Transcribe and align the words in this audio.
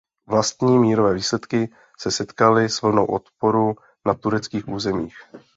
Vlastní 0.29 0.79
mírové 0.79 1.13
výsledky 1.13 1.71
se 1.99 2.11
setkaly 2.11 2.69
s 2.69 2.81
vlnou 2.81 3.05
odporu 3.05 3.75
na 4.05 4.13
tureckých 4.13 4.67
územích. 4.67 5.15